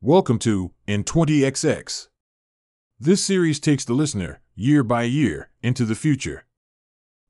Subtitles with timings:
[0.00, 2.06] Welcome to In 20XX.
[3.00, 6.46] This series takes the listener, year by year, into the future.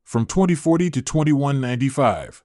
[0.04, 2.44] From 2040 to 2195.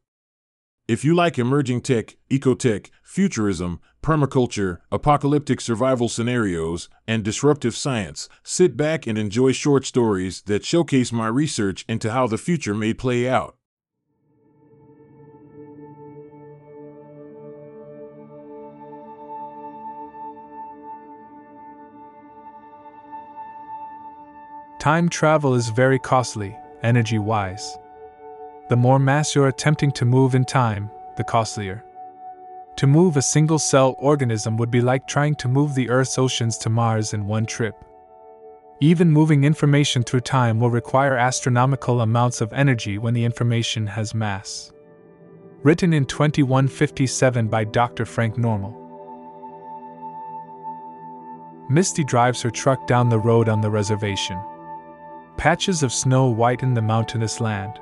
[0.87, 8.77] If you like emerging tech, ecotech, futurism, permaculture, apocalyptic survival scenarios, and disruptive science, sit
[8.77, 13.27] back and enjoy short stories that showcase my research into how the future may play
[13.27, 13.57] out.
[24.83, 27.77] Time travel is very costly, energy wise.
[28.67, 31.85] The more mass you're attempting to move in time, the costlier.
[32.75, 36.57] To move a single cell organism would be like trying to move the Earth's oceans
[36.57, 37.75] to Mars in one trip.
[38.81, 44.13] Even moving information through time will require astronomical amounts of energy when the information has
[44.13, 44.73] mass.
[45.61, 48.03] Written in 2157 by Dr.
[48.03, 48.77] Frank Normal.
[51.69, 54.37] Misty drives her truck down the road on the reservation.
[55.37, 57.79] Patches of snow whiten the mountainous land.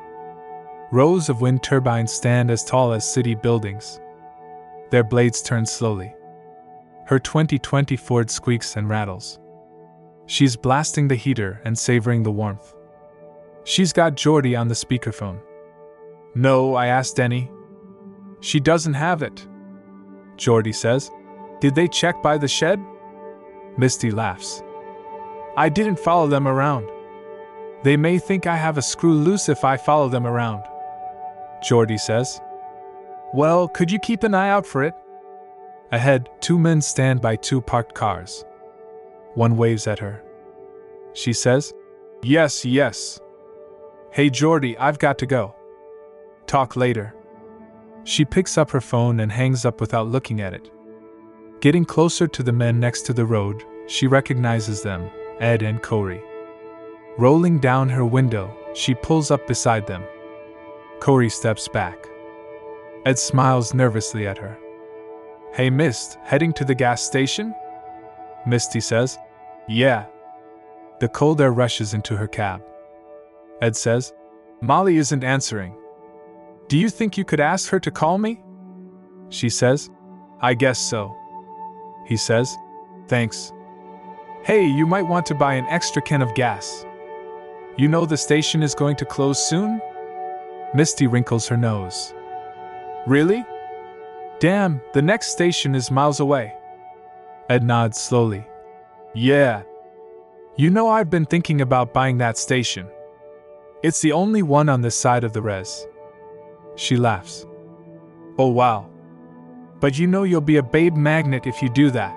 [0.92, 4.00] Rows of wind turbines stand as tall as city buildings.
[4.90, 6.14] Their blades turn slowly.
[7.06, 9.40] Her 2020 Ford squeaks and rattles.
[10.26, 12.74] She's blasting the heater and savoring the warmth.
[13.64, 15.40] She's got Jordy on the speakerphone.
[16.36, 17.52] No, I asked Denny.
[18.40, 19.46] She doesn't have it.
[20.38, 21.12] Jordy says.
[21.60, 22.80] Did they check by the shed?
[23.78, 24.64] Misty laughs.
[25.56, 26.90] I didn't follow them around.
[27.84, 30.64] They may think I have a screw loose if I follow them around.
[31.64, 32.40] Jordy says.
[33.34, 34.94] Well, could you keep an eye out for it?
[35.92, 38.46] Ahead, two men stand by two parked cars.
[39.34, 40.24] One waves at her.
[41.14, 41.74] She says,
[42.24, 43.20] Yes, yes.
[44.12, 45.56] Hey Jordy, I've got to go.
[46.46, 47.16] Talk later.
[48.04, 50.70] She picks up her phone and hangs up without looking at it.
[51.62, 55.10] Getting closer to the men next to the road, she recognizes them
[55.40, 56.22] Ed and Corey.
[57.18, 60.04] Rolling down her window, she pulls up beside them.
[61.00, 62.08] Corey steps back.
[63.06, 64.58] Ed smiles nervously at her.
[65.54, 67.54] Hey, Mist, heading to the gas station?
[68.46, 69.20] Misty says,
[69.68, 70.06] Yeah.
[71.00, 72.64] The cold air rushes into her cab.
[73.62, 74.14] Ed says,
[74.62, 75.76] Molly isn't answering.
[76.68, 78.42] Do you think you could ask her to call me?
[79.30, 79.90] She says,
[80.40, 81.14] I guess so.
[82.06, 82.56] He says,
[83.08, 83.52] Thanks.
[84.44, 86.86] Hey, you might want to buy an extra can of gas.
[87.78, 89.82] You know the station is going to close soon?
[90.74, 92.14] Misty wrinkles her nose.
[93.08, 93.46] Really?
[94.40, 96.54] Damn, the next station is miles away.
[97.50, 98.46] Ed nods slowly.
[99.14, 99.64] Yeah.
[100.58, 102.88] You know, I've been thinking about buying that station.
[103.84, 105.88] It's the only one on this side of the res.
[106.76, 107.46] She laughs.
[108.38, 108.90] Oh, wow.
[109.80, 112.16] But you know you'll be a babe magnet if you do that.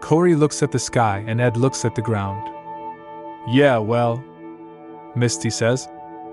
[0.00, 2.48] Corey looks at the sky and Ed looks at the ground.
[3.48, 4.24] Yeah, well,
[5.14, 5.88] Misty says.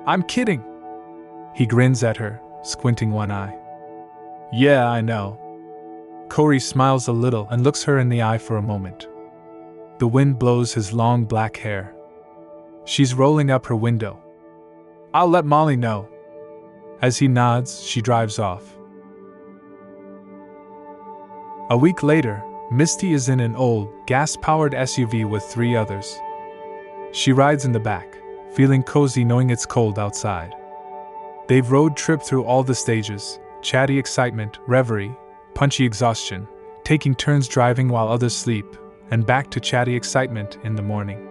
[0.06, 0.64] I'm kidding.
[1.54, 3.56] He grins at her, squinting one eye.
[4.54, 5.38] Yeah, I know.
[6.30, 9.08] Corey smiles a little and looks her in the eye for a moment.
[10.00, 11.94] The wind blows his long black hair.
[12.86, 14.20] She's rolling up her window.
[15.14, 16.08] I'll let Molly know.
[17.02, 18.78] As he nods, she drives off.
[21.70, 26.18] A week later, Misty is in an old, gas powered SUV with three others.
[27.12, 28.19] She rides in the back
[28.54, 30.54] feeling cozy knowing it's cold outside.
[31.48, 35.16] They've road tripped through all the stages chatty excitement, reverie,
[35.54, 36.48] punchy exhaustion,
[36.84, 38.66] taking turns driving while others sleep,
[39.12, 41.28] and back to chatty excitement in the morning.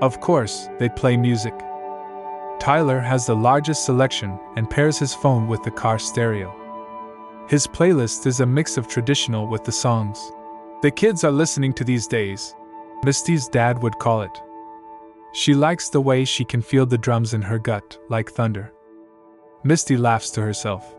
[0.00, 1.54] Of course, they play music.
[2.58, 6.54] Tyler has the largest selection and pairs his phone with the car stereo.
[7.48, 10.32] His playlist is a mix of traditional with the songs.
[10.82, 12.54] The kids are listening to these days.
[13.04, 14.42] Misty's dad would call it
[15.36, 18.72] she likes the way she can feel the drums in her gut, like thunder.
[19.64, 20.94] Misty laughs to herself.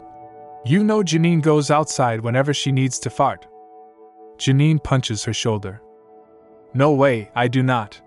[0.63, 3.47] You know Janine goes outside whenever she needs to fart.
[4.37, 5.81] Janine punches her shoulder.
[6.75, 7.99] No way, I do not.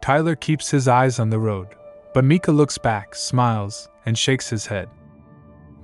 [0.00, 1.68] Tyler keeps his eyes on the road,
[2.12, 4.88] but Mika looks back, smiles, and shakes his head.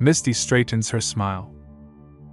[0.01, 1.55] Misty straightens her smile.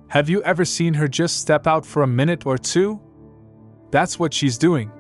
[0.07, 3.00] Have you ever seen her just step out for a minute or two?
[3.92, 4.92] That's what she's doing.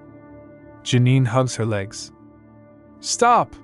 [0.83, 2.11] Janine hugs her legs.
[2.99, 3.55] Stop!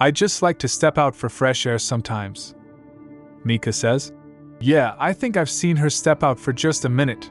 [0.00, 2.54] I just like to step out for fresh air sometimes.
[3.44, 4.12] Mika says.
[4.60, 7.30] Yeah, I think I've seen her step out for just a minute.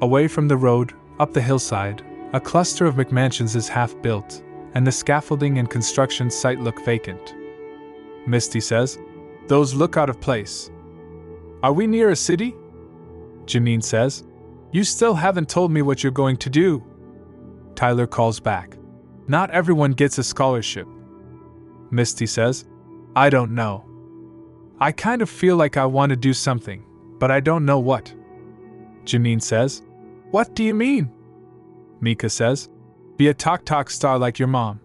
[0.00, 4.42] Away from the road, up the hillside, a cluster of McMansions is half built,
[4.74, 7.34] and the scaffolding and construction site look vacant.
[8.26, 8.98] Misty says,
[9.48, 10.70] Those look out of place.
[11.62, 12.54] Are we near a city?
[13.44, 14.24] Janine says,
[14.72, 16.82] You still haven't told me what you're going to do.
[17.74, 18.76] Tyler calls back.
[19.32, 20.86] Not everyone gets a scholarship.
[21.90, 22.66] Misty says,
[23.16, 23.82] I don't know.
[24.78, 26.84] I kind of feel like I want to do something,
[27.18, 28.12] but I don't know what.
[29.06, 29.84] Janine says,
[30.32, 31.10] What do you mean?
[32.02, 32.68] Mika says,
[33.16, 34.80] Be a Tok Tok star like your mom.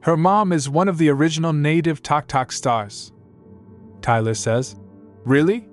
[0.00, 3.12] Her mom is one of the original native Tok Tok stars.
[4.00, 4.74] Tyler says,
[5.24, 5.68] Really?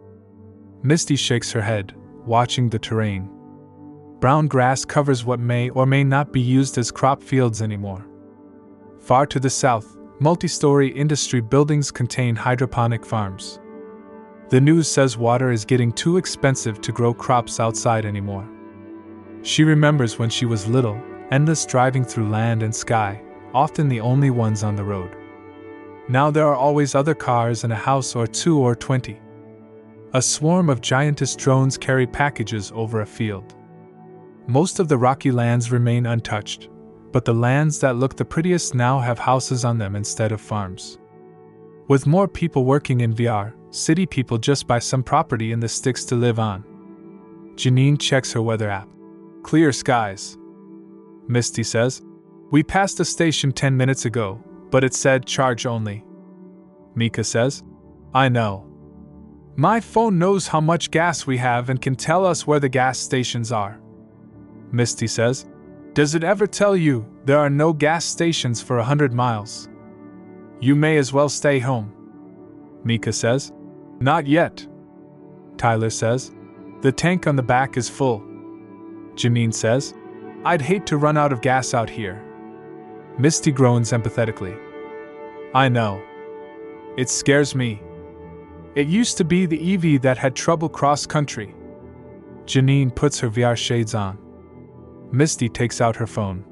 [0.83, 3.31] Misty shakes her head, watching the terrain.
[4.19, 8.06] Brown grass covers what may or may not be used as crop fields anymore.
[9.00, 13.62] Far to the south, multi story industry buildings contain hydroponic farms.
[14.50, 18.45] The news says water is getting too expensive to grow crops outside anymore.
[19.42, 21.01] She remembers when she was little,
[21.31, 23.22] endless driving through land and sky,
[23.54, 25.15] often the only ones on the road.
[26.10, 29.22] Now there are always other cars and a house or two or twenty.
[30.13, 33.56] A swarm of giantess drones carry packages over a field.
[34.50, 36.69] Most of the rocky lands remain untouched,
[37.12, 40.98] but the lands that look the prettiest now have houses on them instead of farms.
[41.88, 46.04] With more people working in VR, city people just buy some property in the sticks
[46.06, 46.63] to live on.
[47.57, 48.90] Janine checks her weather app.
[49.44, 50.36] Clear skies.
[51.28, 52.01] Misty says,
[52.50, 56.04] We passed a station 10 minutes ago, but it said charge only.
[56.96, 57.62] Mika says,
[58.16, 58.66] I know.
[59.57, 62.98] My phone knows how much gas we have and can tell us where the gas
[62.98, 63.80] stations are.
[64.71, 65.45] Misty says,
[65.94, 69.69] Does it ever tell you there are no gas stations for a hundred miles?
[70.60, 71.94] You may as well stay home.
[72.83, 73.51] Mika says,
[74.00, 74.66] Not yet.
[75.57, 76.31] Tyler says,
[76.81, 78.21] The tank on the back is full.
[79.16, 79.94] Janine says,
[80.45, 82.24] I'd hate to run out of gas out here.
[83.18, 84.57] Misty groans empathetically.
[85.54, 86.01] I know.
[86.95, 87.81] It scares me.
[88.75, 91.56] It used to be the EV that had trouble cross country.
[92.45, 94.18] Janine puts her VR shades on.
[95.12, 96.46] Misty takes out her phone.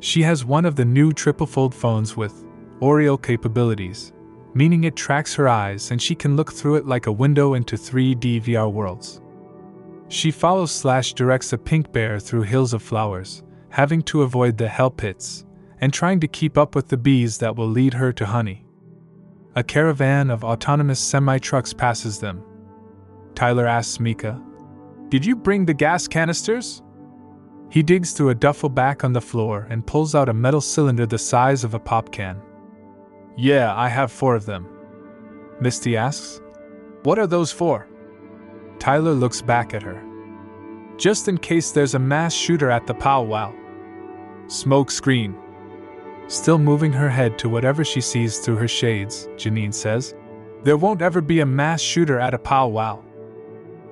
[0.00, 2.44] She has one of the new triple fold phones with
[2.80, 4.12] Oreo capabilities,
[4.54, 7.76] meaning it tracks her eyes and she can look through it like a window into
[7.76, 9.20] 3D VR worlds.
[10.08, 14.68] She follows slash directs a pink bear through hills of flowers, having to avoid the
[14.68, 15.44] hell pits,
[15.80, 18.64] and trying to keep up with the bees that will lead her to honey.
[19.56, 22.44] A caravan of autonomous semi trucks passes them.
[23.34, 24.40] Tyler asks Mika,
[25.08, 26.82] Did you bring the gas canisters?
[27.74, 31.06] He digs through a duffel bag on the floor and pulls out a metal cylinder
[31.06, 32.40] the size of a pop can.
[33.36, 34.68] Yeah, I have four of them.
[35.60, 36.40] Misty asks,
[37.02, 37.88] What are those for?
[38.78, 40.00] Tyler looks back at her.
[40.98, 43.52] Just in case there's a mass shooter at the powwow.
[44.46, 45.36] Smoke screen.
[46.28, 50.14] Still moving her head to whatever she sees through her shades, Janine says,
[50.62, 53.02] There won't ever be a mass shooter at a powwow.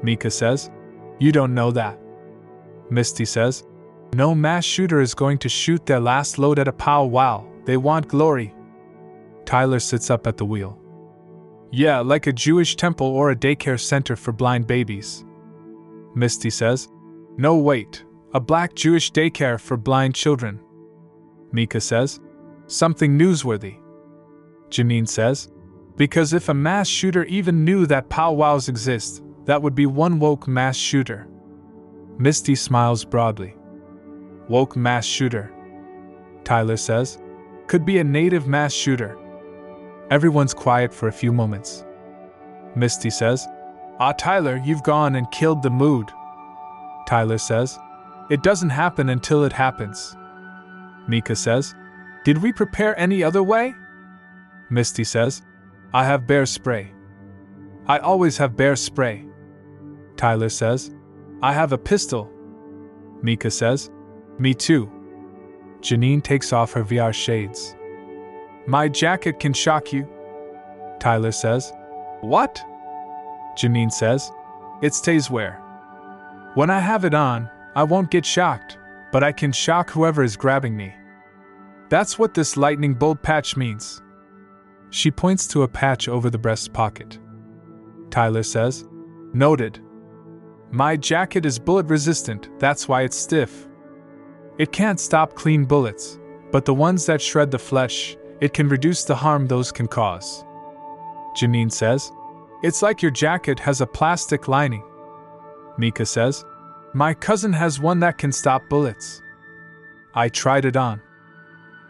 [0.05, 0.71] Mika says,
[1.19, 1.99] You don't know that.
[2.89, 3.65] Misty says,
[4.15, 7.47] No mass shooter is going to shoot their last load at a powwow.
[7.65, 8.55] They want glory.
[9.47, 10.79] Tyler sits up at the wheel.
[11.71, 15.25] Yeah, like a Jewish temple or a daycare center for blind babies.
[16.15, 16.91] Misty says,
[17.39, 18.05] No, wait,
[18.35, 20.61] a black Jewish daycare for blind children.
[21.51, 22.21] Mika says,
[22.67, 23.79] Something newsworthy.
[24.69, 25.51] Janine says,
[25.97, 30.47] Because if a mass shooter even knew that powwows exist, that would be one woke
[30.47, 31.27] mass shooter.
[32.19, 33.57] Misty smiles broadly.
[34.53, 35.51] Woke mass shooter.
[36.45, 37.17] Tyler says,
[37.69, 39.17] Could be a native mass shooter.
[40.11, 41.87] Everyone's quiet for a few moments.
[42.77, 43.49] Misty says,
[43.99, 46.11] Ah, Tyler, you've gone and killed the mood.
[47.07, 47.79] Tyler says,
[48.29, 50.15] It doesn't happen until it happens.
[51.09, 51.75] Mika says,
[52.27, 53.73] Did we prepare any other way?
[54.69, 55.41] Misty says,
[55.95, 56.93] I have bear spray.
[57.87, 59.25] I always have bear spray.
[60.19, 60.95] Tyler says,
[61.41, 62.31] I have a pistol.
[63.23, 63.91] Mika says,
[64.39, 64.91] Me too.
[65.81, 67.77] Janine takes off her VR shades.
[68.67, 70.09] My jacket can shock you.
[71.01, 71.73] Tyler says,
[72.21, 72.63] What?
[73.59, 74.31] Janine says,
[74.83, 75.61] It stays where?
[76.55, 78.79] When I have it on, I won't get shocked,
[79.11, 80.95] but I can shock whoever is grabbing me.
[81.89, 84.01] That's what this lightning bolt patch means.
[84.91, 87.19] She points to a patch over the breast pocket.
[88.11, 88.87] Tyler says,
[89.33, 89.81] Noted.
[90.71, 93.67] My jacket is bullet resistant, that's why it's stiff.
[94.63, 96.21] It can't stop clean bullets,
[96.53, 100.45] but the ones that shred the flesh, it can reduce the harm those can cause.
[101.37, 102.13] Janine says,
[102.63, 104.85] It's like your jacket has a plastic lining.
[105.79, 106.45] Mika says,
[106.95, 109.21] My cousin has one that can stop bullets.
[110.15, 111.03] I tried it on.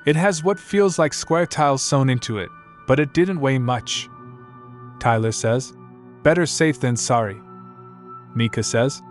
[0.07, 2.49] It has what feels like square tiles sewn into it,
[2.87, 4.09] but it didn't weigh much.
[4.99, 5.75] Tyler says,
[6.23, 7.39] Better safe than sorry.
[8.35, 9.03] Mika says,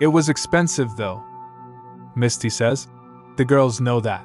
[0.00, 1.22] It was expensive, though.
[2.16, 2.88] Misty says.
[3.40, 4.22] The girls know that.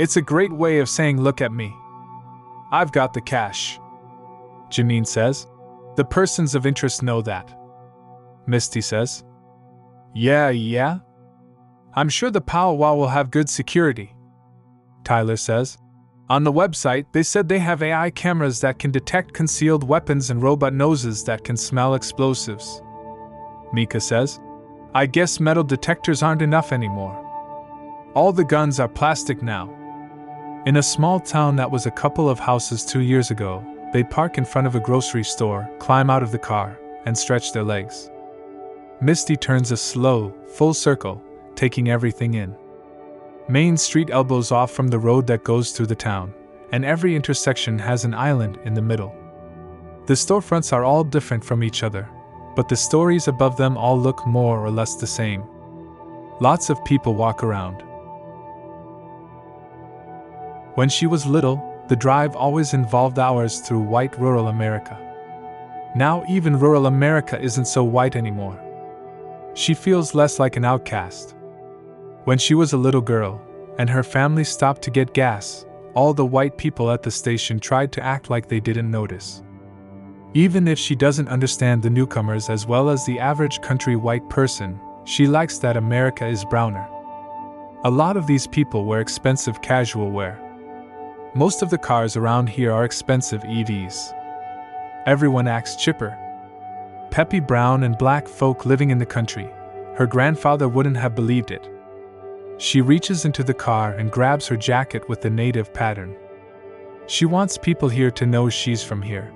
[0.00, 1.72] It's a great way of saying, Look at me.
[2.72, 3.78] I've got the cash.
[4.70, 5.46] Janine says.
[5.94, 7.56] The persons of interest know that.
[8.44, 9.22] Misty says.
[10.16, 10.98] Yeah, yeah?
[11.94, 14.16] I'm sure the powwow will have good security.
[15.04, 15.78] Tyler says.
[16.28, 20.42] On the website, they said they have AI cameras that can detect concealed weapons and
[20.42, 22.82] robot noses that can smell explosives.
[23.72, 24.40] Mika says.
[24.92, 27.26] I guess metal detectors aren't enough anymore.
[28.14, 29.74] All the guns are plastic now.
[30.66, 33.62] In a small town that was a couple of houses two years ago,
[33.92, 37.52] they'd park in front of a grocery store, climb out of the car, and stretch
[37.52, 38.10] their legs.
[39.00, 41.22] Misty turns a slow, full circle,
[41.54, 42.56] taking everything in.
[43.48, 46.34] Main Street elbows off from the road that goes through the town,
[46.72, 49.14] and every intersection has an island in the middle.
[50.06, 52.08] The storefronts are all different from each other,
[52.56, 55.44] but the stories above them all look more or less the same.
[56.40, 57.84] Lots of people walk around.
[60.78, 64.96] When she was little, the drive always involved hours through white rural America.
[65.96, 68.56] Now, even rural America isn't so white anymore.
[69.54, 71.34] She feels less like an outcast.
[72.26, 73.42] When she was a little girl,
[73.78, 77.90] and her family stopped to get gas, all the white people at the station tried
[77.90, 79.42] to act like they didn't notice.
[80.32, 84.78] Even if she doesn't understand the newcomers as well as the average country white person,
[85.02, 86.88] she likes that America is browner.
[87.82, 90.44] A lot of these people wear expensive casual wear.
[91.34, 94.14] Most of the cars around here are expensive EVs.
[95.06, 96.16] Everyone acts chipper.
[97.10, 99.48] Peppy brown and black folk living in the country.
[99.94, 101.68] Her grandfather wouldn't have believed it.
[102.56, 106.16] She reaches into the car and grabs her jacket with the native pattern.
[107.06, 109.30] She wants people here to know she's from here.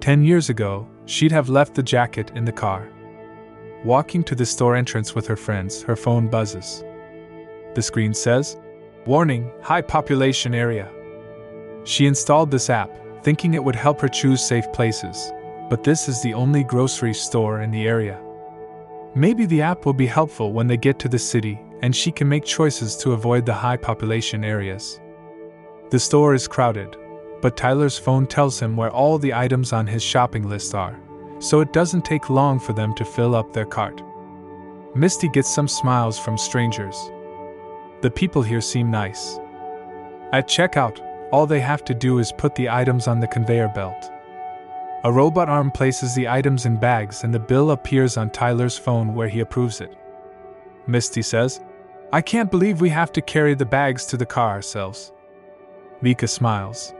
[0.00, 2.88] Ten years ago, she'd have left the jacket in the car.
[3.84, 6.82] Walking to the store entrance with her friends, her phone buzzes.
[7.74, 8.56] The screen says,
[9.06, 10.90] Warning, high population area.
[11.84, 12.90] She installed this app,
[13.22, 15.30] thinking it would help her choose safe places,
[15.68, 18.18] but this is the only grocery store in the area.
[19.14, 22.30] Maybe the app will be helpful when they get to the city and she can
[22.30, 25.00] make choices to avoid the high population areas.
[25.90, 26.96] The store is crowded,
[27.42, 30.98] but Tyler's phone tells him where all the items on his shopping list are,
[31.40, 34.02] so it doesn't take long for them to fill up their cart.
[34.94, 37.10] Misty gets some smiles from strangers.
[38.00, 39.38] The people here seem nice.
[40.32, 41.00] At checkout,
[41.32, 44.10] all they have to do is put the items on the conveyor belt.
[45.04, 49.14] A robot arm places the items in bags and the bill appears on Tyler's phone
[49.14, 49.94] where he approves it.
[50.86, 51.60] Misty says,
[52.12, 55.12] I can't believe we have to carry the bags to the car ourselves.
[56.00, 56.94] Mika smiles.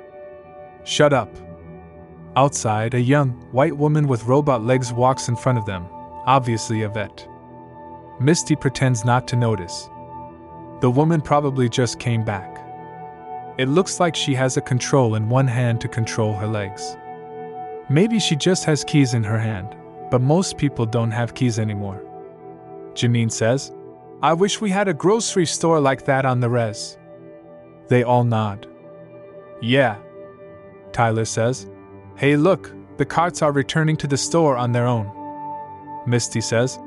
[0.84, 1.30] Shut up.
[2.36, 5.86] Outside, a young, white woman with robot legs walks in front of them,
[6.26, 7.28] obviously a vet.
[8.20, 9.88] Misty pretends not to notice.
[10.84, 12.62] The woman probably just came back.
[13.56, 16.98] It looks like she has a control in one hand to control her legs.
[17.88, 19.74] Maybe she just has keys in her hand,
[20.10, 22.04] but most people don't have keys anymore.
[22.92, 23.72] Janine says,
[24.22, 26.98] I wish we had a grocery store like that on the res.
[27.88, 28.66] They all nod.
[29.62, 29.96] Yeah.
[30.92, 31.66] Tyler says,
[32.16, 35.10] Hey, look, the carts are returning to the store on their own.
[36.06, 36.78] Misty says,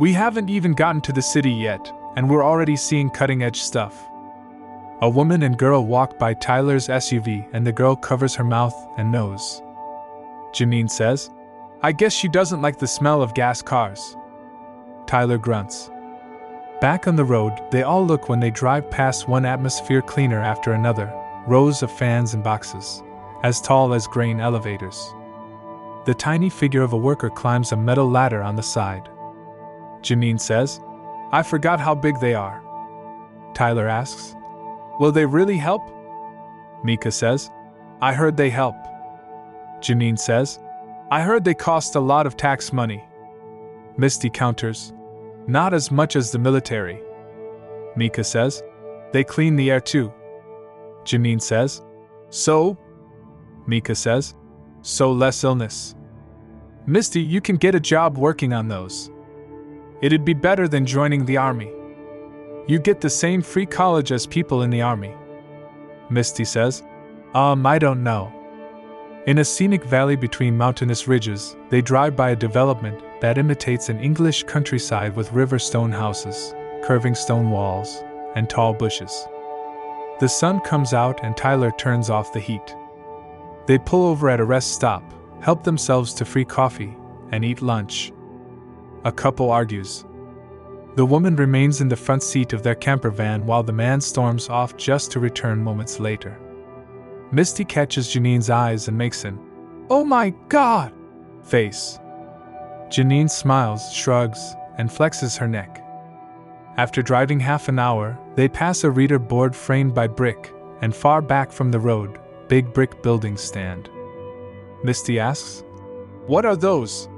[0.00, 4.08] We haven't even gotten to the city yet, and we're already seeing cutting edge stuff.
[5.02, 9.10] A woman and girl walk by Tyler's SUV, and the girl covers her mouth and
[9.10, 9.60] nose.
[10.52, 11.30] Janine says,
[11.82, 14.16] I guess she doesn't like the smell of gas cars.
[15.06, 15.90] Tyler grunts.
[16.80, 20.72] Back on the road, they all look when they drive past one atmosphere cleaner after
[20.72, 21.12] another,
[21.46, 23.02] rows of fans and boxes,
[23.42, 25.12] as tall as grain elevators.
[26.04, 29.08] The tiny figure of a worker climbs a metal ladder on the side.
[30.02, 30.80] Janine says,
[31.34, 32.62] I forgot how big they are.
[33.54, 34.36] Tyler asks,
[35.00, 35.82] Will they really help?
[36.84, 37.50] Mika says,
[38.00, 38.76] I heard they help.
[39.80, 40.60] Janine says,
[41.10, 43.02] I heard they cost a lot of tax money.
[43.96, 44.92] Misty counters,
[45.48, 47.02] Not as much as the military.
[47.96, 48.62] Mika says,
[49.12, 50.12] They clean the air too.
[51.02, 51.82] Janine says,
[52.30, 52.78] So?
[53.66, 54.36] Mika says,
[54.82, 55.96] So less illness.
[56.86, 59.10] Misty, you can get a job working on those.
[60.04, 61.72] It'd be better than joining the army.
[62.66, 65.14] You get the same free college as people in the army.
[66.10, 66.82] Misty says,
[67.32, 68.30] Um, I don't know.
[69.26, 73.98] In a scenic valley between mountainous ridges, they drive by a development that imitates an
[73.98, 79.26] English countryside with river stone houses, curving stone walls, and tall bushes.
[80.20, 82.76] The sun comes out and Tyler turns off the heat.
[83.64, 85.02] They pull over at a rest stop,
[85.40, 86.94] help themselves to free coffee,
[87.32, 88.12] and eat lunch.
[89.04, 90.04] A couple argues,
[90.96, 94.48] The woman remains in the front seat of their camper van while the man storms
[94.48, 96.38] off just to return moments later.
[97.30, 99.38] Misty catches Janine's eyes and makes an,
[99.90, 100.92] Oh my god!
[101.42, 101.98] face.
[102.88, 105.84] Janine smiles, shrugs, and flexes her neck.
[106.76, 111.20] After driving half an hour, they pass a reader board framed by brick, and far
[111.20, 112.18] back from the road,
[112.48, 113.90] big brick buildings stand.
[114.82, 115.62] Misty asks,
[116.26, 117.08] What are those?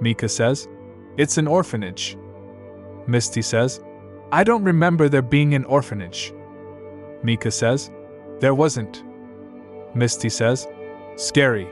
[0.00, 0.68] Mika says,
[1.16, 2.16] It's an orphanage.
[3.06, 3.80] Misty says,
[4.32, 6.32] I don't remember there being an orphanage.
[7.22, 7.90] Mika says,
[8.40, 9.02] There wasn't.
[9.94, 10.68] Misty says,
[11.16, 11.68] Scary.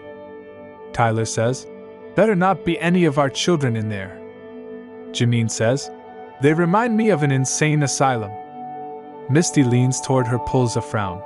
[0.92, 1.66] Tyler says,
[2.14, 4.18] Better not be any of our children in there.
[5.10, 5.90] Janine says,
[6.40, 8.30] They remind me of an insane asylum.
[9.28, 11.20] Misty leans toward her, pulls a frown.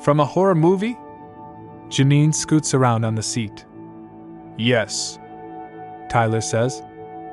[0.00, 0.96] From a horror movie?
[1.88, 3.64] Janine scoots around on the seat.
[4.58, 5.18] Yes.
[6.08, 6.82] Tyler says,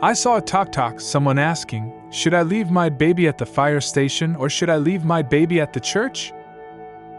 [0.03, 3.79] I saw a talk talk, someone asking, Should I leave my baby at the fire
[3.79, 6.33] station or should I leave my baby at the church?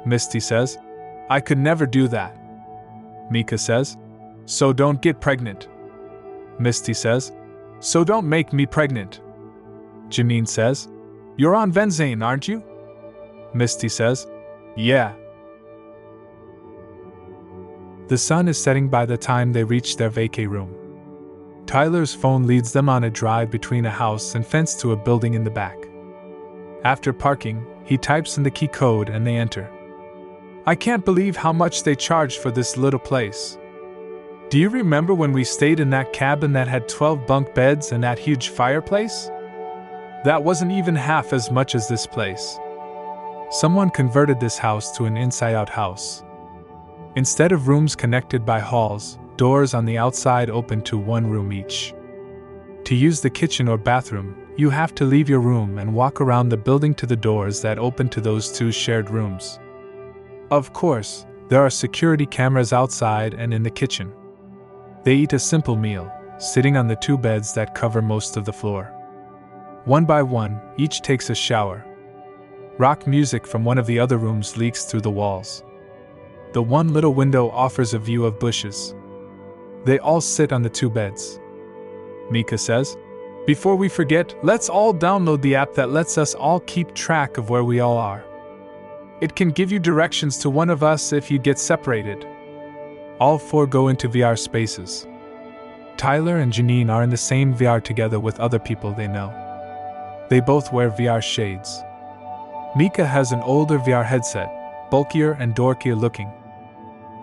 [0.05, 0.77] Misty says,
[1.31, 2.37] I could never do that.
[3.31, 3.97] Mika says,
[4.45, 5.69] So don't get pregnant.
[6.59, 7.33] Misty says,
[7.81, 9.23] So don't make me pregnant.
[10.11, 10.87] Janine says,
[11.39, 12.63] You're on Venzane, aren't you?
[13.55, 14.27] Misty says,
[14.77, 15.15] Yeah.
[18.09, 20.84] The sun is setting by the time they reach their vacay room.
[21.67, 25.35] Tyler's phone leads them on a drive between a house and fence to a building
[25.35, 25.77] in the back.
[26.85, 29.71] After parking, he types in the key code and they enter.
[30.67, 33.59] I can't believe how much they charged for this little place.
[34.51, 38.05] Do you remember when we stayed in that cabin that had 12 bunk beds and
[38.05, 39.31] that huge fireplace?
[40.25, 42.59] That wasn't even half as much as this place.
[43.51, 46.23] Someone converted this house to an inside out house.
[47.17, 51.95] Instead of rooms connected by halls, doors on the outside open to one room each.
[52.85, 56.49] To use the kitchen or bathroom, you have to leave your room and walk around
[56.49, 59.59] the building to the doors that open to those two shared rooms.
[60.51, 64.13] Of course, there are security cameras outside and in the kitchen.
[65.03, 68.53] They eat a simple meal, sitting on the two beds that cover most of the
[68.53, 68.85] floor.
[69.85, 71.85] One by one, each takes a shower.
[72.79, 75.63] Rock music from one of the other rooms leaks through the walls.
[76.53, 78.95] The one little window offers a view of bushes.
[79.85, 81.39] They all sit on the two beds.
[82.31, 82.97] Mika says,
[83.47, 87.51] Before we forget, let's all download the app that lets us all keep track of
[87.51, 88.25] where we all are.
[89.21, 92.27] It can give you directions to one of us if you get separated.
[93.21, 95.07] All four go into VR spaces.
[95.97, 99.33] Tyler and Janine are in the same VR together with other people they know.
[100.29, 101.83] They both wear VR shades.
[102.77, 104.51] Mika has an older VR headset,
[104.91, 106.33] bulkier and dorkier looking.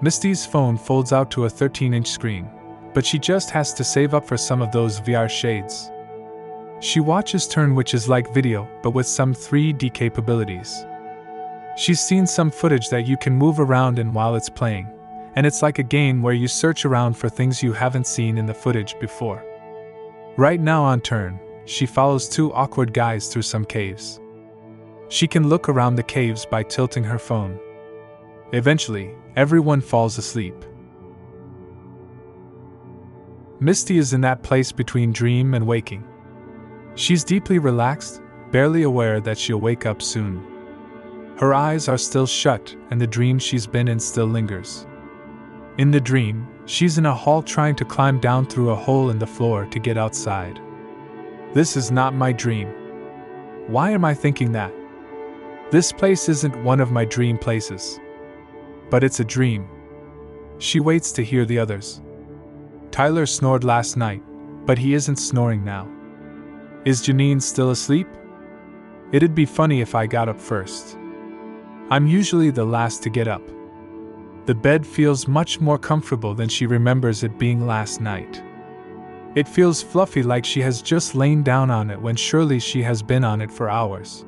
[0.04, 2.50] Misty's phone folds out to a 13 inch screen,
[2.94, 5.92] but she just has to save up for some of those VR shades.
[6.80, 10.84] She watches Turn, which is like video, but with some 3D capabilities.
[11.78, 14.88] She's seen some footage that you can move around in while it's playing,
[15.36, 18.48] and it's like a game where you search around for things you haven't seen in
[18.48, 19.46] the footage before.
[20.36, 24.20] Right now on Turn, she follows two awkward guys through some caves.
[25.10, 27.60] She can look around the caves by tilting her phone.
[28.54, 30.56] Eventually, everyone falls asleep.
[33.62, 36.04] Misty is in that place between dream and waking.
[36.96, 40.46] She's deeply relaxed, barely aware that she'll wake up soon.
[41.38, 44.86] Her eyes are still shut, and the dream she's been in still lingers.
[45.78, 49.20] In the dream, she's in a hall trying to climb down through a hole in
[49.20, 50.60] the floor to get outside.
[51.54, 52.68] This is not my dream.
[53.68, 54.74] Why am I thinking that?
[55.72, 58.00] This place isn't one of my dream places.
[58.92, 59.68] But it's a dream.
[60.60, 62.02] She waits to hear the others.
[62.92, 64.22] Tyler snored last night,
[64.66, 65.88] but he isn't snoring now.
[66.86, 68.08] Is Janine still asleep?
[69.14, 70.98] It'd be funny if I got up first.
[71.90, 73.42] I'm usually the last to get up.
[74.46, 78.44] The bed feels much more comfortable than she remembers it being last night.
[79.36, 83.02] It feels fluffy like she has just lain down on it when surely she has
[83.02, 84.26] been on it for hours.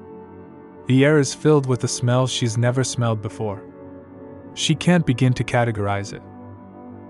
[0.86, 3.62] The air is filled with a smell she's never smelled before.
[4.54, 6.22] She can't begin to categorize it.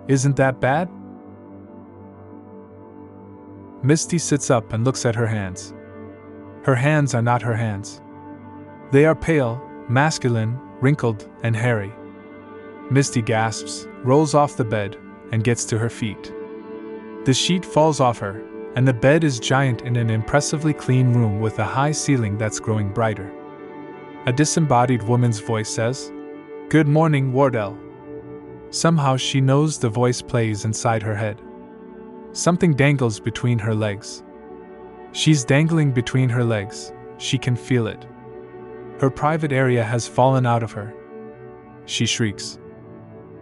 [0.08, 0.90] Isn't that bad?
[3.84, 5.74] Misty sits up and looks at her hands.
[6.64, 8.02] Her hands are not her hands.
[8.92, 11.92] They are pale, masculine, wrinkled, and hairy.
[12.90, 14.98] Misty gasps, rolls off the bed,
[15.34, 16.32] and gets to her feet.
[17.26, 18.42] The sheet falls off her,
[18.76, 22.62] and the bed is giant in an impressively clean room with a high ceiling that's
[22.62, 23.34] growing brighter.
[24.28, 26.13] A disembodied woman's voice says,
[26.74, 27.78] Good morning, Wardell.
[28.72, 31.40] Somehow she knows the voice plays inside her head.
[32.32, 34.24] Something dangles between her legs.
[35.12, 38.08] She's dangling between her legs, she can feel it.
[39.00, 40.92] Her private area has fallen out of her.
[41.86, 42.58] She shrieks.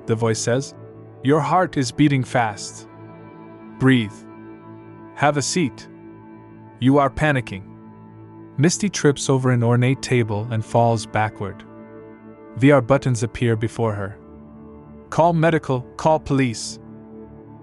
[0.07, 0.75] The voice says,
[1.23, 2.89] Your heart is beating fast.
[3.79, 4.11] Breathe.
[5.15, 5.87] Have a seat.
[6.81, 7.63] You are panicking.
[8.57, 11.63] Misty trips over an ornate table and falls backward.
[12.57, 14.17] VR buttons appear before her.
[15.09, 16.79] Call medical, call police.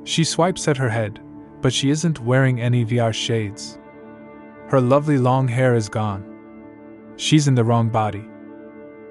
[0.05, 1.20] She swipes at her head,
[1.61, 3.79] but she isn't wearing any VR shades.
[4.68, 6.24] Her lovely long hair is gone.
[7.16, 8.24] She's in the wrong body.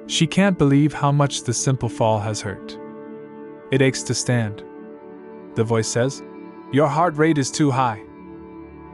[0.06, 2.78] She can't believe how much the simple fall has hurt.
[3.72, 4.64] It aches to stand.
[5.56, 6.24] The voice says,
[6.72, 8.02] Your heart rate is too high.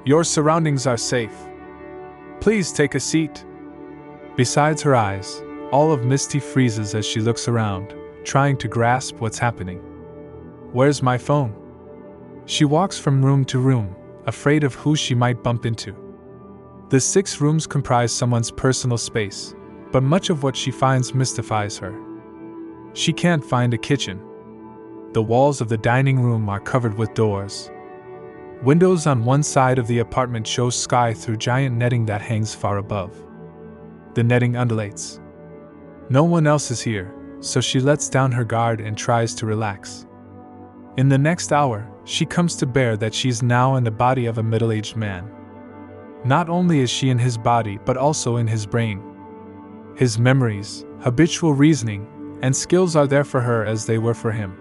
[0.06, 1.36] Your surroundings are safe.
[2.40, 3.46] Please take a seat.
[4.36, 5.43] Besides her eyes,
[5.74, 9.80] all of Misty freezes as she looks around, trying to grasp what's happening.
[10.72, 11.52] Where's my phone?
[12.46, 13.96] She walks from room to room,
[14.28, 15.96] afraid of who she might bump into.
[16.90, 19.56] The six rooms comprise someone's personal space,
[19.92, 22.00] but much of what she finds mystifies her.
[22.94, 24.22] She can't find a kitchen.
[25.14, 27.72] The walls of the dining room are covered with doors.
[28.62, 32.78] Windows on one side of the apartment show sky through giant netting that hangs far
[32.78, 33.18] above.
[34.14, 35.20] The netting undulates.
[36.10, 40.06] No one else is here, so she lets down her guard and tries to relax.
[40.98, 44.38] In the next hour, she comes to bear that she's now in the body of
[44.38, 45.30] a middle aged man.
[46.26, 49.02] Not only is she in his body, but also in his brain.
[49.96, 52.08] His memories, habitual reasoning,
[52.42, 54.58] and skills are there for her as they were for him.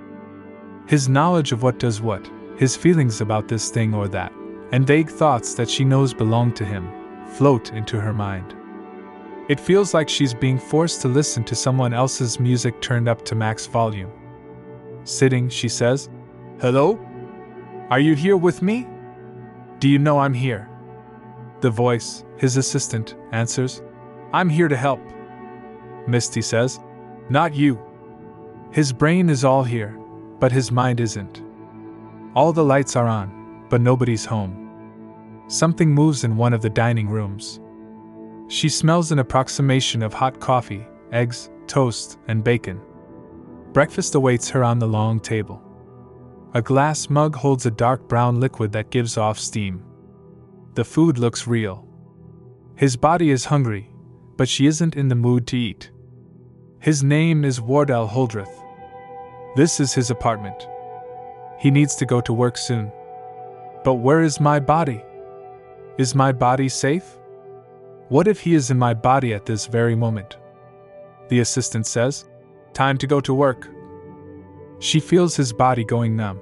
[0.86, 4.32] His knowledge of what does what, his feelings about this thing or that,
[4.72, 6.88] and vague thoughts that she knows belong to him,
[7.34, 8.54] float into her mind.
[9.48, 13.34] It feels like she's being forced to listen to someone else's music turned up to
[13.34, 14.10] max volume.
[15.04, 16.08] Sitting, she says,
[16.60, 16.98] Hello?
[17.90, 18.86] Are you here with me?
[19.80, 20.68] Do you know I'm here?
[21.60, 23.82] The voice, his assistant, answers,
[24.32, 25.00] I'm here to help.
[26.06, 26.78] Misty says,
[27.28, 27.80] Not you.
[28.70, 29.98] His brain is all here,
[30.38, 31.42] but his mind isn't.
[32.36, 35.44] All the lights are on, but nobody's home.
[35.48, 37.60] Something moves in one of the dining rooms.
[38.52, 42.82] She smells an approximation of hot coffee, eggs, toast, and bacon.
[43.72, 45.62] Breakfast awaits her on the long table.
[46.52, 49.82] A glass mug holds a dark brown liquid that gives off steam.
[50.74, 51.88] The food looks real.
[52.76, 53.90] His body is hungry,
[54.36, 55.90] but she isn't in the mood to eat.
[56.78, 58.52] His name is Wardell Holdreth.
[59.56, 60.68] This is his apartment.
[61.58, 62.92] He needs to go to work soon.
[63.82, 65.02] But where is my body?
[65.96, 67.16] Is my body safe?
[68.12, 70.36] What if he is in my body at this very moment?
[71.28, 72.26] The assistant says,
[72.74, 73.70] Time to go to work.
[74.80, 76.38] She feels his body going numb.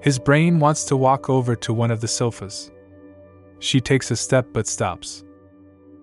[0.00, 2.72] His brain wants to walk over to one of the sofas.
[3.60, 5.22] She takes a step but stops.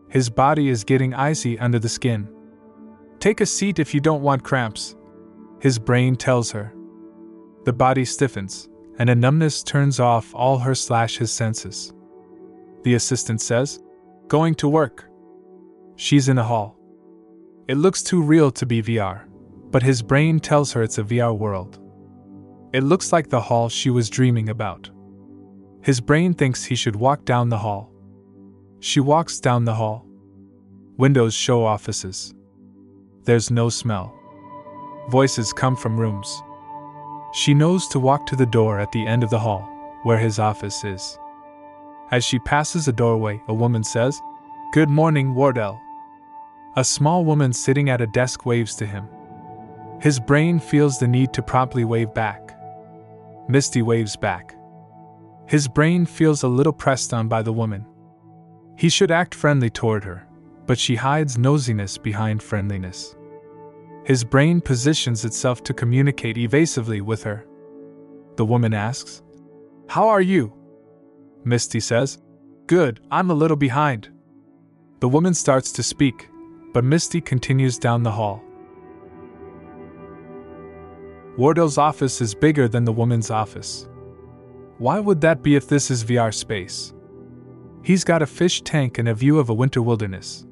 [0.07, 2.29] His body is getting icy under the skin.
[3.19, 4.95] Take a seat if you don't want cramps,
[5.59, 6.73] his brain tells her.
[7.65, 11.91] The body stiffens, and a numbness turns off all her slash his senses.
[12.83, 13.81] The assistant says,
[14.29, 15.05] Going to work.
[15.97, 16.77] She's in a hall.
[17.67, 19.29] It looks too real to be VR
[19.71, 21.79] but his brain tells her it's a VR world.
[22.73, 24.89] It looks like the hall she was dreaming about.
[25.81, 27.91] His brain thinks he should walk down the hall.
[28.79, 30.05] She walks down the hall.
[30.97, 32.33] Windows show offices.
[33.23, 34.13] There's no smell.
[35.09, 36.41] Voices come from rooms.
[37.33, 39.61] She knows to walk to the door at the end of the hall,
[40.03, 41.17] where his office is.
[42.11, 44.19] As she passes a doorway, a woman says,
[44.73, 45.79] Good morning, Wardell.
[46.75, 49.07] A small woman sitting at a desk waves to him.
[50.01, 52.57] His brain feels the need to promptly wave back.
[53.47, 54.55] Misty waves back.
[55.47, 57.85] His brain feels a little pressed on by the woman.
[58.75, 60.25] He should act friendly toward her,
[60.65, 63.15] but she hides nosiness behind friendliness.
[64.05, 67.45] His brain positions itself to communicate evasively with her.
[68.37, 69.21] The woman asks,
[69.87, 70.53] How are you?
[71.49, 72.19] Misty says,
[72.67, 74.09] Good, I'm a little behind.
[74.99, 76.29] The woman starts to speak,
[76.73, 78.43] but Misty continues down the hall.
[81.37, 83.87] Wardell's office is bigger than the woman's office.
[84.77, 86.93] Why would that be if this is VR space?
[87.81, 90.45] He's got a fish tank and a view of a winter wilderness.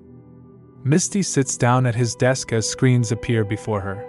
[0.83, 4.03] Misty sits down at his desk as screens appear before her.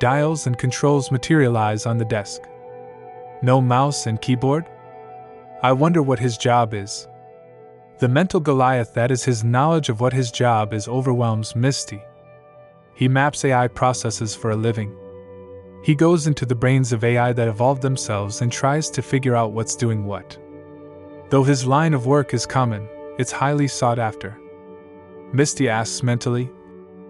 [0.00, 2.42] Dials and controls materialize on the desk.
[3.42, 4.66] No mouse and keyboard?
[5.62, 7.08] I wonder what his job is.
[7.98, 12.02] The mental Goliath that is his knowledge of what his job is overwhelms Misty.
[12.94, 14.94] He maps AI processes for a living.
[15.82, 19.52] He goes into the brains of AI that evolved themselves and tries to figure out
[19.52, 20.36] what's doing what.
[21.30, 22.86] Though his line of work is common,
[23.18, 24.38] it's highly sought after.
[25.32, 26.50] Misty asks mentally,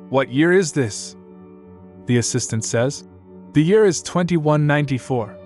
[0.08, 1.16] What year is this?
[2.06, 3.08] The assistant says,
[3.52, 5.36] The year is 2194.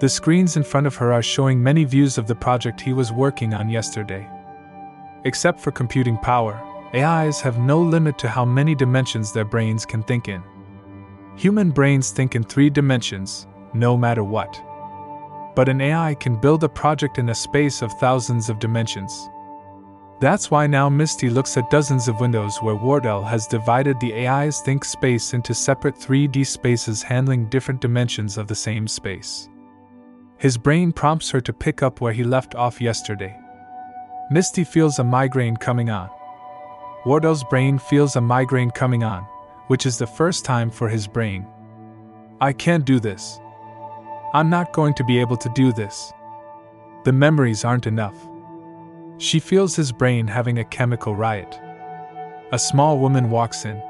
[0.00, 3.10] The screens in front of her are showing many views of the project he was
[3.10, 4.28] working on yesterday.
[5.24, 6.62] Except for computing power,
[6.94, 10.40] AIs have no limit to how many dimensions their brains can think in.
[11.36, 14.62] Human brains think in three dimensions, no matter what.
[15.56, 19.28] But an AI can build a project in a space of thousands of dimensions.
[20.20, 24.60] That's why now Misty looks at dozens of windows where Wardell has divided the AI's
[24.60, 29.48] think space into separate 3D spaces handling different dimensions of the same space.
[30.38, 33.36] His brain prompts her to pick up where he left off yesterday.
[34.30, 36.08] Misty feels a migraine coming on.
[37.04, 39.24] Wardell's brain feels a migraine coming on,
[39.66, 41.44] which is the first time for his brain.
[42.40, 43.40] I can't do this.
[44.32, 46.12] I'm not going to be able to do this.
[47.04, 48.16] The memories aren't enough.
[49.18, 51.58] She feels his brain having a chemical riot.
[52.52, 53.82] A small woman walks in.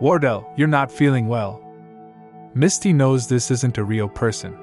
[0.00, 1.62] Wardell, you're not feeling well.
[2.54, 4.56] Misty knows this isn't a real person.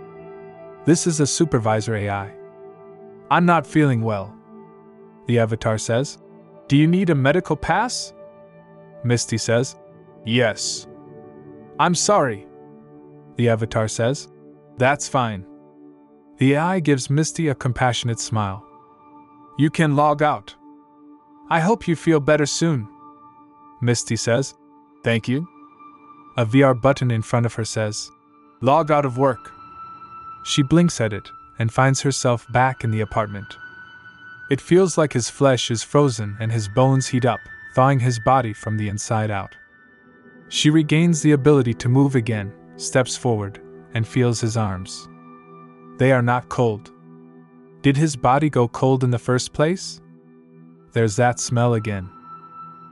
[0.85, 2.33] This is a supervisor AI.
[3.29, 4.35] I'm not feeling well.
[5.27, 6.17] The avatar says.
[6.67, 8.13] Do you need a medical pass?
[9.03, 9.75] Misty says.
[10.25, 10.87] Yes.
[11.79, 12.47] I'm sorry.
[13.35, 14.27] The avatar says.
[14.77, 15.45] That's fine.
[16.37, 18.65] The AI gives Misty a compassionate smile.
[19.57, 20.55] You can log out.
[21.49, 22.87] I hope you feel better soon.
[23.81, 24.55] Misty says,
[25.03, 25.47] Thank you.
[26.37, 28.09] A VR button in front of her says,
[28.61, 29.51] Log out of work.
[30.43, 33.57] She blinks at it and finds herself back in the apartment.
[34.49, 37.39] It feels like his flesh is frozen and his bones heat up,
[37.75, 39.55] thawing his body from the inside out.
[40.47, 43.61] She regains the ability to move again, steps forward,
[43.93, 45.07] and feels his arms.
[45.97, 46.91] They are not cold.
[47.81, 50.01] Did his body go cold in the first place?
[50.93, 52.09] There's that smell again.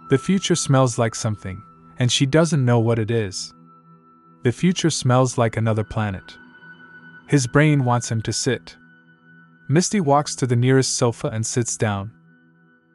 [0.10, 1.62] The future smells like something,
[1.98, 3.54] and she doesn't know what it is.
[4.44, 6.38] The future smells like another planet.
[7.28, 8.78] His brain wants him to sit.
[9.68, 12.12] Misty walks to the nearest sofa and sits down.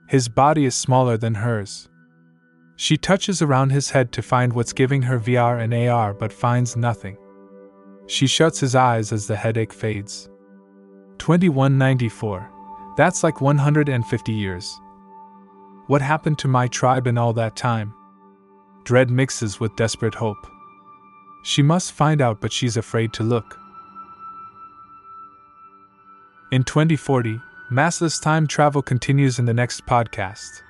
[0.09, 1.89] His body is smaller than hers.
[2.77, 6.77] She touches around his head to find what's giving her VR and AR but finds
[6.77, 7.19] nothing.
[8.07, 10.29] She shuts his eyes as the headache fades.
[11.19, 12.51] 2194.
[12.97, 14.81] That's like 150 years.
[15.87, 17.95] What happened to my tribe in all that time?
[18.85, 20.47] Dread mixes with desperate hope.
[21.45, 23.59] She must find out, but she's afraid to look.
[26.53, 30.61] In 2040, massless time travel continues in the next podcast.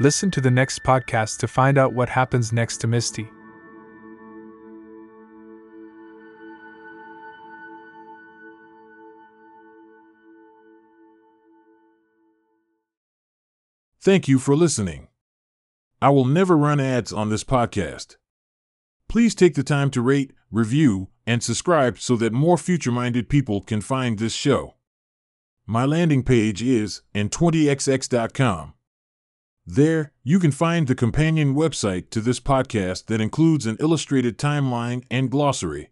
[0.00, 3.28] Listen to the next podcast to find out what happens next to Misty.
[14.00, 15.08] Thank you for listening.
[16.00, 18.16] I will never run ads on this podcast.
[19.08, 23.60] Please take the time to rate, review, and subscribe so that more future minded people
[23.60, 24.75] can find this show.
[25.68, 28.74] My landing page is in20xx.com.
[29.66, 35.02] There, you can find the companion website to this podcast that includes an illustrated timeline
[35.10, 35.90] and glossary.